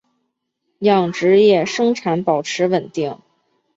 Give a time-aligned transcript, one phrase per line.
[0.79, 3.19] 养殖业生产保持稳定。